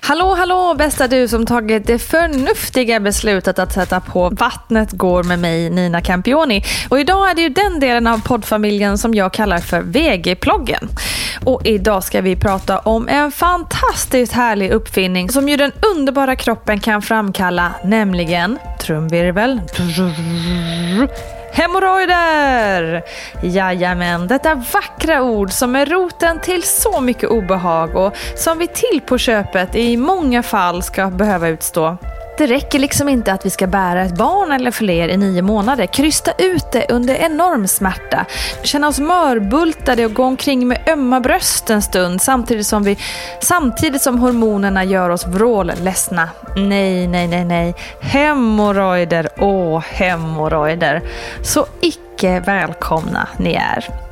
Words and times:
Hallå, 0.00 0.34
hallå 0.34 0.74
bästa 0.78 1.08
du 1.08 1.28
som 1.28 1.46
tagit 1.46 1.86
det 1.86 1.98
förnuftiga 1.98 3.00
beslutet 3.00 3.58
att 3.58 3.72
sätta 3.72 4.00
på 4.00 4.30
Vattnet 4.30 4.92
går 4.92 5.22
med 5.22 5.38
mig, 5.38 5.70
Nina 5.70 6.00
Campioni. 6.02 6.64
Och 6.88 7.00
idag 7.00 7.30
är 7.30 7.34
det 7.34 7.42
ju 7.42 7.48
den 7.48 7.80
delen 7.80 8.06
av 8.06 8.22
poddfamiljen 8.22 8.98
som 8.98 9.14
jag 9.14 9.32
kallar 9.32 9.58
för 9.58 9.82
VG-ploggen. 9.82 10.88
Och 11.44 11.66
idag 11.66 12.04
ska 12.04 12.20
vi 12.20 12.36
prata 12.36 12.78
om 12.78 13.08
en 13.08 13.32
fantastiskt 13.32 14.32
härlig 14.32 14.70
uppfinning 14.70 15.28
som 15.28 15.48
ju 15.48 15.56
den 15.56 15.72
underbara 15.96 16.36
kroppen 16.36 16.80
kan 16.80 17.02
framkalla, 17.02 17.72
nämligen 17.84 18.58
trumvirvel. 18.80 19.60
Hemorrojder! 21.52 23.02
Jajamän, 23.42 24.26
detta 24.26 24.54
vackra 24.54 25.22
ord 25.22 25.52
som 25.52 25.76
är 25.76 25.86
roten 25.86 26.40
till 26.40 26.62
så 26.62 27.00
mycket 27.00 27.30
obehag 27.30 27.96
och 27.96 28.16
som 28.36 28.58
vi 28.58 28.66
till 28.66 29.00
på 29.06 29.18
köpet 29.18 29.76
i 29.76 29.96
många 29.96 30.42
fall 30.42 30.82
ska 30.82 31.06
behöva 31.10 31.48
utstå. 31.48 31.96
Det 32.38 32.46
räcker 32.46 32.78
liksom 32.78 33.08
inte 33.08 33.32
att 33.32 33.46
vi 33.46 33.50
ska 33.50 33.66
bära 33.66 34.02
ett 34.02 34.16
barn 34.16 34.52
eller 34.52 34.70
fler 34.70 35.08
i 35.08 35.16
nio 35.16 35.42
månader, 35.42 35.86
krysta 35.86 36.32
ut 36.38 36.72
det 36.72 36.86
under 36.90 37.14
enorm 37.14 37.68
smärta, 37.68 38.26
känna 38.62 38.88
oss 38.88 38.98
mörbultade 38.98 40.04
och 40.04 40.14
gå 40.14 40.24
omkring 40.24 40.68
med 40.68 40.88
ömma 40.88 41.20
bröst 41.20 41.70
en 41.70 41.82
stund 41.82 42.22
samtidigt 42.22 42.66
som, 42.66 42.82
vi, 42.84 42.98
samtidigt 43.40 44.02
som 44.02 44.18
hormonerna 44.18 44.84
gör 44.84 45.10
oss 45.10 45.26
vrålledsna. 45.26 46.28
Nej, 46.56 47.06
nej, 47.08 47.28
nej, 47.28 47.44
nej. 47.44 47.74
Hemorrojder, 48.00 49.28
åh 49.38 49.80
hemorrojder. 49.90 51.02
Så 51.42 51.66
icke 51.80 52.40
välkomna 52.40 53.28
ni 53.38 53.54
är. 53.54 54.05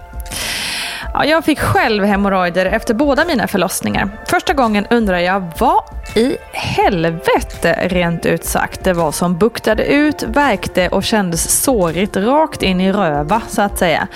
Ja, 1.14 1.24
jag 1.24 1.44
fick 1.44 1.58
själv 1.58 2.04
hemorrojder 2.04 2.66
efter 2.66 2.94
båda 2.94 3.24
mina 3.24 3.48
förlossningar. 3.48 4.08
Första 4.26 4.52
gången 4.52 4.86
undrade 4.90 5.22
jag 5.22 5.52
vad 5.58 5.82
i 6.14 6.36
helvete 6.52 7.78
rent 7.88 8.26
ut 8.26 8.44
sagt 8.44 8.84
det 8.84 8.92
var 8.92 9.12
som 9.12 9.38
buktade 9.38 9.84
ut, 9.84 10.22
verkte 10.22 10.88
och 10.88 11.04
kändes 11.04 11.62
sårigt 11.62 12.16
rakt 12.16 12.62
in 12.62 12.80
i 12.80 12.92
röva 12.92 13.42
så 13.48 13.62
att 13.62 13.78
säga. 13.78 14.08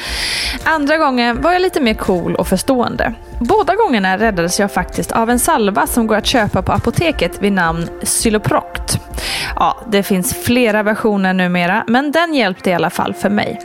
Andra 0.65 0.97
gången 0.97 1.43
var 1.43 1.53
jag 1.53 1.63
lite 1.63 1.81
mer 1.81 1.95
cool 1.95 2.35
och 2.35 2.49
förstående. 2.49 3.15
Båda 3.41 3.75
gångerna 3.75 4.19
räddades 4.19 4.61
jag 4.61 4.73
faktiskt 4.73 5.13
av 5.13 5.31
en 5.31 5.39
salva 5.39 5.87
som 5.87 6.07
går 6.07 6.17
att 6.17 6.27
köpa 6.27 6.63
på 6.63 6.73
apoteket 6.73 7.43
vid 7.43 7.53
namn 7.53 7.89
Xyloproct. 8.05 8.99
Ja, 9.57 9.77
det 9.89 10.03
finns 10.03 10.35
flera 10.35 10.83
versioner 10.83 11.33
numera, 11.33 11.85
men 11.87 12.13
den 12.13 12.35
hjälpte 12.35 12.71
i 12.71 12.75
alla 12.75 12.91
fall 12.91 13.15
för 13.15 13.31
mig. 13.31 13.61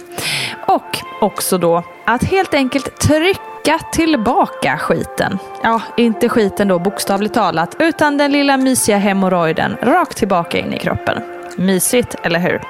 Och 0.67 0.99
också 1.21 1.57
då 1.57 1.83
att 2.05 2.23
helt 2.23 2.53
enkelt 2.53 2.99
trycka 2.99 3.79
tillbaka 3.91 4.77
skiten. 4.77 5.39
Ja, 5.63 5.81
inte 5.97 6.29
skiten 6.29 6.67
då 6.67 6.79
bokstavligt 6.79 7.33
talat, 7.33 7.75
utan 7.79 8.17
den 8.17 8.31
lilla 8.31 8.57
mysiga 8.57 8.97
hemorrojden 8.97 9.77
rakt 9.81 10.17
tillbaka 10.17 10.57
in 10.57 10.73
i 10.73 10.79
kroppen. 10.79 11.21
Mysigt, 11.57 12.15
eller 12.23 12.39
hur? 12.39 12.61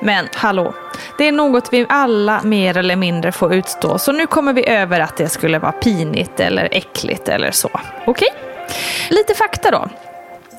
Men 0.00 0.28
hallå, 0.34 0.74
det 1.18 1.28
är 1.28 1.32
något 1.32 1.72
vi 1.72 1.86
alla 1.88 2.40
mer 2.42 2.76
eller 2.76 2.96
mindre 2.96 3.32
får 3.32 3.54
utstå, 3.54 3.98
så 3.98 4.12
nu 4.12 4.26
kommer 4.26 4.52
vi 4.52 4.68
över 4.68 5.00
att 5.00 5.16
det 5.16 5.28
skulle 5.28 5.58
vara 5.58 5.72
pinigt 5.72 6.40
eller 6.40 6.68
äckligt 6.72 7.28
eller 7.28 7.50
så. 7.50 7.70
Okej? 8.06 8.06
Okay? 8.06 8.28
Lite 9.10 9.34
fakta 9.34 9.70
då. 9.70 9.88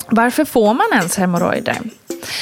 Varför 0.07 0.45
får 0.45 0.73
man 0.73 0.87
ens 0.93 1.17
hemorrojder? 1.17 1.77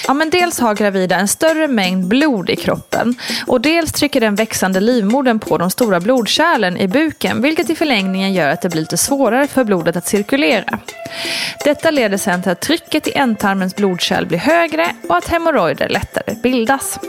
Ja, 0.07 0.13
men 0.13 0.29
dels 0.29 0.59
har 0.59 0.75
gravida 0.75 1.15
en 1.15 1.27
större 1.27 1.67
mängd 1.67 2.07
blod 2.07 2.49
i 2.49 2.55
kroppen 2.55 3.15
och 3.47 3.61
dels 3.61 3.91
trycker 3.91 4.21
den 4.21 4.35
växande 4.35 4.79
livmodern 4.79 5.39
på 5.39 5.57
de 5.57 5.69
stora 5.69 5.99
blodkärlen 5.99 6.77
i 6.77 6.87
buken 6.87 7.41
vilket 7.41 7.69
i 7.69 7.75
förlängningen 7.75 8.33
gör 8.33 8.49
att 8.49 8.61
det 8.61 8.69
blir 8.69 8.81
lite 8.81 8.97
svårare 8.97 9.47
för 9.47 9.63
blodet 9.63 9.95
att 9.95 10.07
cirkulera. 10.07 10.79
Detta 11.63 11.91
leder 11.91 12.17
sedan 12.17 12.43
till 12.43 12.51
att 12.51 12.61
trycket 12.61 13.07
i 13.07 13.11
ändtarmens 13.13 13.75
blodkärl 13.75 14.25
blir 14.25 14.39
högre 14.39 14.89
och 15.09 15.17
att 15.17 15.27
hemorrojder 15.27 15.89
lättare 15.89 16.35
bildas. 16.43 16.99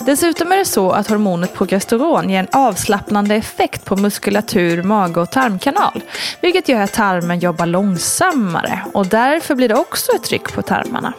Dessutom 0.00 0.52
är 0.52 0.56
det 0.56 0.64
så 0.64 0.90
att 0.90 1.08
hormonet 1.08 1.54
progesteron 1.54 2.30
ger 2.30 2.38
en 2.38 2.48
avslappnande 2.52 3.34
effekt 3.34 3.84
på 3.84 3.96
muskulatur, 3.96 4.82
mage 4.82 5.20
och 5.20 5.30
tarmkanal. 5.30 6.02
Vilket 6.40 6.68
gör 6.68 6.80
att 6.80 6.92
tarmen 6.92 7.38
jobbar 7.38 7.66
långsammare 7.66 8.80
och 8.92 9.06
därför 9.06 9.54
blir 9.54 9.68
det 9.68 9.74
också 9.74 10.12
ett 10.12 10.24
tryck 10.24 10.52
på 10.52 10.62
tarmarna. 10.62 11.12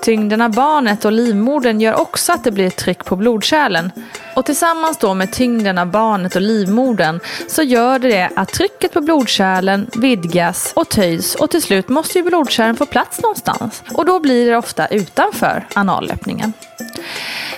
Tyngden 0.00 0.40
av 0.40 0.54
barnet 0.54 1.04
och 1.04 1.12
livmodern 1.12 1.80
gör 1.80 2.00
också 2.00 2.32
att 2.32 2.44
det 2.44 2.50
blir 2.50 2.66
ett 2.66 2.76
tryck 2.76 3.04
på 3.04 3.16
blodkärlen. 3.16 3.92
Och 4.36 4.46
tillsammans 4.46 4.98
då 4.98 5.14
med 5.14 5.32
tyngden 5.32 5.78
av 5.78 5.86
barnet 5.86 6.36
och 6.36 6.42
livmodern 6.42 7.20
så 7.48 7.62
gör 7.62 7.98
det 7.98 8.30
att 8.36 8.48
trycket 8.48 8.92
på 8.92 9.00
blodkärlen 9.00 9.90
vidgas 9.94 10.72
och 10.76 10.88
töjs 10.88 11.34
och 11.34 11.50
till 11.50 11.62
slut 11.62 11.88
måste 11.88 12.18
ju 12.18 12.24
blodkärlen 12.24 12.76
få 12.76 12.86
plats 12.86 13.22
någonstans. 13.22 13.82
Och 13.94 14.04
då 14.04 14.20
blir 14.20 14.50
det 14.50 14.56
ofta 14.56 14.86
utanför 14.86 15.66
analöppningen. 15.74 16.52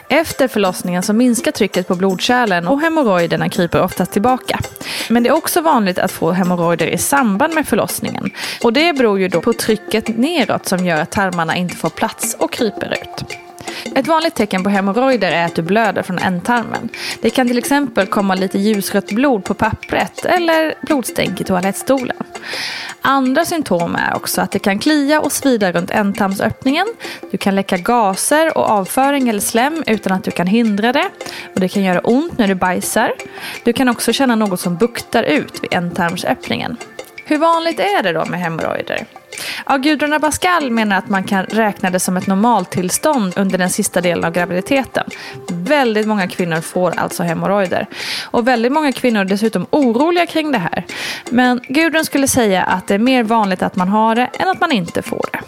Efter 0.08 0.48
förlossningen 0.48 1.02
så 1.02 1.12
minskar 1.12 1.52
trycket 1.52 1.88
på 1.88 1.94
blodkärlen 1.94 2.68
och 2.68 2.80
hemorrojderna 2.80 3.48
kryper 3.48 3.82
oftast 3.82 4.12
tillbaka. 4.12 4.60
Men 5.08 5.22
det 5.22 5.28
är 5.28 5.34
också 5.34 5.60
vanligt 5.60 5.98
att 5.98 6.12
få 6.12 6.30
hemorrojder 6.30 6.86
i 6.86 6.98
samband 6.98 7.54
med 7.54 7.68
förlossningen. 7.68 8.30
Och 8.62 8.72
det 8.72 8.92
beror 8.92 9.20
ju 9.20 9.28
då 9.28 9.40
på 9.40 9.52
trycket 9.52 10.08
neråt 10.08 10.66
som 10.68 10.86
gör 10.86 11.00
att 11.00 11.10
tarmarna 11.10 11.56
inte 11.56 11.76
får 11.76 11.90
plats 11.90 12.36
och 12.38 12.52
kryper 12.52 12.98
ut. 13.02 13.38
Ett 13.94 14.06
vanligt 14.06 14.34
tecken 14.34 14.64
på 14.64 14.70
hemorrojder 14.70 15.32
är 15.32 15.44
att 15.44 15.54
du 15.54 15.62
blöder 15.62 16.02
från 16.02 16.18
ändtarmen. 16.18 16.88
Det 17.20 17.30
kan 17.30 17.48
till 17.48 17.58
exempel 17.58 18.06
komma 18.06 18.34
lite 18.34 18.58
ljusrött 18.58 19.12
blod 19.12 19.44
på 19.44 19.54
pappret 19.54 20.24
eller 20.24 20.74
blodstänk 20.82 21.40
i 21.40 21.44
toalettstolen. 21.44 22.16
Andra 23.04 23.44
symptom 23.44 23.94
är 23.96 24.16
också 24.16 24.40
att 24.40 24.50
det 24.50 24.58
kan 24.58 24.78
klia 24.78 25.20
och 25.20 25.32
svida 25.32 25.72
runt 25.72 25.90
ändtarmsöppningen. 25.90 26.86
Du 27.30 27.38
kan 27.38 27.54
läcka 27.54 27.76
gaser 27.76 28.58
och 28.58 28.70
avföring 28.70 29.28
eller 29.28 29.40
slem 29.40 29.82
utan 29.86 30.12
att 30.12 30.24
du 30.24 30.30
kan 30.30 30.46
hindra 30.46 30.92
det. 30.92 31.10
Och 31.54 31.60
Det 31.60 31.68
kan 31.68 31.82
göra 31.82 32.00
ont 32.00 32.38
när 32.38 32.48
du 32.48 32.54
bajsar. 32.54 33.12
Du 33.64 33.72
kan 33.72 33.88
också 33.88 34.12
känna 34.12 34.34
något 34.34 34.60
som 34.60 34.76
buktar 34.76 35.22
ut 35.22 35.64
vid 35.64 35.74
ändtarmsöppningen. 35.74 36.76
Hur 37.32 37.38
vanligt 37.38 37.80
är 37.80 38.02
det 38.02 38.12
då 38.12 38.24
med 38.24 38.40
hemorrojder? 38.40 39.06
Ja, 39.66 39.76
Gudrun 39.76 40.12
Abascal 40.12 40.70
menar 40.70 40.98
att 40.98 41.08
man 41.08 41.24
kan 41.24 41.44
räkna 41.44 41.90
det 41.90 42.00
som 42.00 42.16
ett 42.16 42.26
normaltillstånd 42.26 43.32
under 43.36 43.58
den 43.58 43.70
sista 43.70 44.00
delen 44.00 44.24
av 44.24 44.32
graviditeten. 44.32 45.04
Väldigt 45.48 46.06
många 46.06 46.28
kvinnor 46.28 46.60
får 46.60 46.98
alltså 46.98 47.22
hemorrojder. 47.22 47.86
Och 48.30 48.48
väldigt 48.48 48.72
många 48.72 48.92
kvinnor 48.92 49.20
är 49.20 49.24
dessutom 49.24 49.66
oroliga 49.70 50.26
kring 50.26 50.52
det 50.52 50.58
här. 50.58 50.84
Men 51.30 51.60
Gudrun 51.68 52.04
skulle 52.04 52.28
säga 52.28 52.62
att 52.62 52.86
det 52.86 52.94
är 52.94 52.98
mer 52.98 53.22
vanligt 53.22 53.62
att 53.62 53.76
man 53.76 53.88
har 53.88 54.14
det 54.14 54.30
än 54.38 54.48
att 54.48 54.60
man 54.60 54.72
inte 54.72 55.02
får 55.02 55.26
det. 55.32 55.40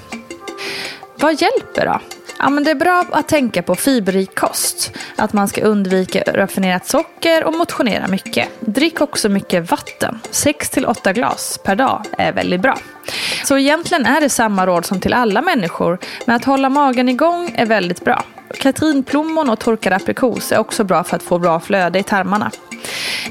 Vad 1.16 1.42
hjälper 1.42 1.86
då? 1.86 2.00
Ja, 2.38 2.50
men 2.50 2.64
det 2.64 2.70
är 2.70 2.74
bra 2.74 3.04
att 3.10 3.28
tänka 3.28 3.62
på 3.62 3.74
fiberrik 3.74 4.34
kost. 4.34 4.92
Att 5.16 5.32
man 5.32 5.48
ska 5.48 5.62
undvika 5.62 6.22
raffinerat 6.26 6.86
socker 6.86 7.44
och 7.44 7.52
motionera 7.52 8.08
mycket. 8.08 8.48
Drick 8.60 9.00
också 9.00 9.28
mycket 9.28 9.70
vatten. 9.70 10.20
6-8 10.30 11.12
glas 11.12 11.58
per 11.64 11.76
dag 11.76 12.04
är 12.18 12.32
väldigt 12.32 12.60
bra. 12.60 12.78
Så 13.44 13.58
egentligen 13.58 14.06
är 14.06 14.20
det 14.20 14.28
samma 14.28 14.66
råd 14.66 14.86
som 14.86 15.00
till 15.00 15.12
alla 15.12 15.42
människor. 15.42 15.98
Men 16.26 16.36
att 16.36 16.44
hålla 16.44 16.68
magen 16.68 17.08
igång 17.08 17.54
är 17.56 17.66
väldigt 17.66 18.04
bra. 18.04 18.24
Katrinplommon 18.60 19.50
och 19.50 19.58
torkad 19.58 19.92
aprikos 19.92 20.52
är 20.52 20.58
också 20.58 20.84
bra 20.84 21.04
för 21.04 21.16
att 21.16 21.22
få 21.22 21.38
bra 21.38 21.60
flöde 21.60 21.98
i 21.98 22.02
tarmarna. 22.02 22.50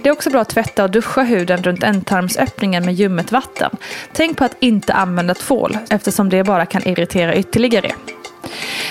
Det 0.03 0.09
är 0.09 0.13
också 0.13 0.29
bra 0.29 0.41
att 0.41 0.49
tvätta 0.49 0.83
och 0.83 0.91
duscha 0.91 1.23
huden 1.23 1.63
runt 1.63 1.83
ändtarmsöppningen 1.83 2.85
med 2.85 2.93
ljummet 2.93 3.31
vatten. 3.31 3.71
Tänk 4.13 4.37
på 4.37 4.45
att 4.45 4.55
inte 4.59 4.93
använda 4.93 5.33
tvål 5.33 5.77
eftersom 5.89 6.29
det 6.29 6.43
bara 6.43 6.65
kan 6.65 6.87
irritera 6.87 7.35
ytterligare. 7.35 7.91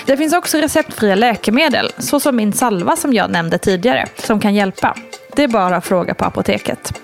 Det 0.05 0.17
finns 0.17 0.33
också 0.33 0.57
receptfria 0.57 1.15
läkemedel, 1.15 1.91
såsom 1.97 2.35
min 2.35 2.53
salva 2.53 2.95
som 2.95 3.13
jag 3.13 3.31
nämnde 3.31 3.57
tidigare, 3.57 4.07
som 4.15 4.39
kan 4.39 4.55
hjälpa. 4.55 4.97
Det 5.35 5.43
är 5.43 5.47
bara 5.47 5.75
att 5.75 5.85
fråga 5.85 6.13
på 6.13 6.25
apoteket. 6.25 6.99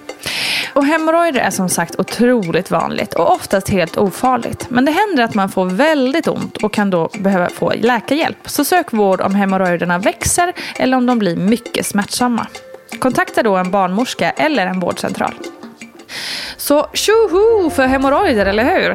Och 0.74 0.86
hemorrojder 0.86 1.40
är 1.40 1.50
som 1.50 1.70
sagt 1.70 2.00
otroligt 2.00 2.72
vanligt 2.72 3.14
och 3.14 3.32
oftast 3.32 3.70
helt 3.70 3.98
ofarligt. 3.98 4.70
Men 4.70 4.86
det 4.86 4.92
händer 4.92 5.24
att 5.24 5.34
man 5.34 5.50
får 5.50 5.66
väldigt 5.66 6.28
ont 6.28 6.58
och 6.58 6.74
kan 6.74 6.90
då 6.90 7.10
behöva 7.20 7.50
få 7.50 7.74
läkarhjälp. 7.76 8.50
Så 8.50 8.66
sök 8.66 8.94
vård 8.94 9.22
om 9.22 9.36
hemorrojderna 9.36 9.98
växer 9.98 10.54
eller 10.76 10.98
om 10.98 11.06
de 11.06 11.20
blir 11.20 11.36
mycket 11.36 11.86
smärtsamma. 11.86 12.48
Kontakta 13.00 13.44
då 13.44 13.56
en 13.56 13.72
barnmorska 13.72 14.32
eller 14.32 14.68
en 14.68 14.80
vårdcentral. 14.80 15.34
Så 16.58 16.88
tjoho 16.94 17.70
för 17.70 17.88
hemorrojder, 17.88 18.46
eller 18.46 18.64
hur? 18.64 18.90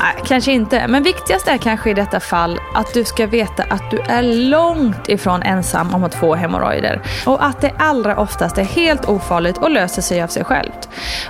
Nej, 0.00 0.14
kanske 0.26 0.52
inte. 0.52 0.88
Men 0.88 1.02
viktigast 1.02 1.48
är 1.48 1.58
kanske 1.58 1.90
i 1.90 1.94
detta 1.94 2.20
fall 2.20 2.60
att 2.74 2.94
du 2.94 3.04
ska 3.04 3.26
veta 3.26 3.62
att 3.62 3.90
du 3.90 3.98
är 3.98 4.22
långt 4.22 5.08
ifrån 5.08 5.42
ensam 5.42 5.94
om 5.94 6.04
att 6.04 6.14
få 6.14 6.34
hemorrojder. 6.34 7.02
Och 7.26 7.44
att 7.44 7.60
det 7.60 7.72
allra 7.78 8.16
oftast 8.16 8.58
är 8.58 8.64
helt 8.64 9.08
ofarligt 9.08 9.58
och 9.58 9.70
löser 9.70 10.02
sig 10.02 10.22
av 10.22 10.28
sig 10.28 10.44
självt. 10.44 10.88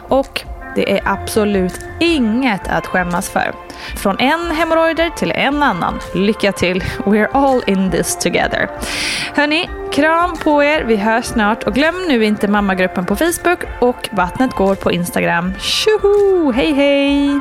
Och 0.08 0.44
det 0.80 0.92
är 0.92 1.00
absolut 1.04 1.80
inget 1.98 2.68
att 2.68 2.86
skämmas 2.86 3.30
för. 3.30 3.52
Från 3.96 4.18
en 4.18 4.50
hemorrojder 4.50 5.10
till 5.10 5.32
en 5.32 5.62
annan. 5.62 6.00
Lycka 6.14 6.52
till! 6.52 6.84
We're 6.98 7.28
all 7.32 7.62
in 7.66 7.90
this 7.90 8.16
together. 8.16 8.70
Hörni, 9.34 9.68
kram 9.92 10.36
på 10.36 10.62
er. 10.62 10.84
Vi 10.84 10.96
hörs 10.96 11.24
snart. 11.24 11.62
Och 11.62 11.74
glöm 11.74 11.94
nu 12.08 12.24
inte 12.24 12.48
mammagruppen 12.48 13.06
på 13.06 13.16
Facebook 13.16 13.64
och 13.80 14.08
Vattnet 14.12 14.54
går 14.54 14.74
på 14.74 14.92
Instagram. 14.92 15.54
Tjoho! 15.58 16.52
Hej 16.52 16.72
hej! 16.72 17.40